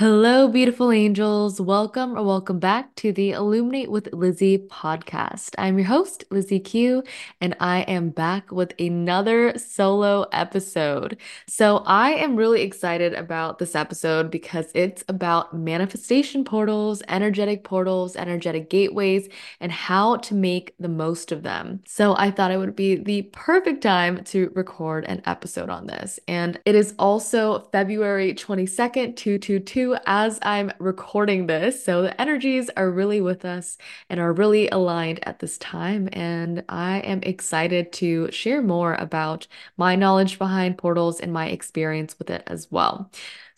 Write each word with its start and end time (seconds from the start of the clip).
Hello, 0.00 0.48
beautiful 0.48 0.90
angels. 0.90 1.60
Welcome 1.60 2.16
or 2.16 2.22
welcome 2.22 2.58
back 2.58 2.94
to 2.94 3.12
the 3.12 3.32
Illuminate 3.32 3.90
with 3.90 4.10
Lizzie 4.14 4.56
podcast. 4.56 5.54
I'm 5.58 5.76
your 5.76 5.88
host, 5.88 6.24
Lizzie 6.30 6.58
Keu, 6.58 7.06
and 7.42 7.54
I 7.60 7.80
am 7.80 8.08
back 8.08 8.50
with 8.50 8.72
another 8.80 9.58
solo 9.58 10.22
episode. 10.32 11.18
So, 11.46 11.82
I 11.84 12.12
am 12.12 12.34
really 12.34 12.62
excited 12.62 13.12
about 13.12 13.58
this 13.58 13.74
episode 13.74 14.30
because 14.30 14.72
it's 14.74 15.04
about 15.06 15.54
manifestation 15.54 16.44
portals, 16.44 17.02
energetic 17.08 17.62
portals, 17.62 18.16
energetic 18.16 18.70
gateways, 18.70 19.28
and 19.60 19.70
how 19.70 20.16
to 20.16 20.34
make 20.34 20.74
the 20.80 20.88
most 20.88 21.30
of 21.30 21.42
them. 21.42 21.82
So, 21.84 22.16
I 22.16 22.30
thought 22.30 22.52
it 22.52 22.56
would 22.56 22.74
be 22.74 22.94
the 22.94 23.24
perfect 23.32 23.82
time 23.82 24.24
to 24.24 24.50
record 24.54 25.04
an 25.04 25.20
episode 25.26 25.68
on 25.68 25.88
this. 25.88 26.18
And 26.26 26.58
it 26.64 26.74
is 26.74 26.94
also 26.98 27.68
February 27.70 28.32
22nd, 28.32 29.16
222 29.16 29.89
as 30.06 30.38
I'm 30.42 30.72
recording 30.78 31.46
this. 31.46 31.84
So 31.84 32.02
the 32.02 32.20
energies 32.20 32.70
are 32.76 32.90
really 32.90 33.20
with 33.20 33.44
us 33.44 33.78
and 34.08 34.20
are 34.20 34.32
really 34.32 34.68
aligned 34.68 35.20
at 35.26 35.38
this 35.38 35.58
time. 35.58 36.08
And 36.12 36.64
I 36.68 36.98
am 37.00 37.22
excited 37.22 37.92
to 37.94 38.30
share 38.30 38.62
more 38.62 38.94
about 38.94 39.46
my 39.76 39.96
knowledge 39.96 40.38
behind 40.38 40.78
portals 40.78 41.20
and 41.20 41.32
my 41.32 41.48
experience 41.48 42.18
with 42.18 42.30
it 42.30 42.42
as 42.46 42.70
well. 42.70 43.10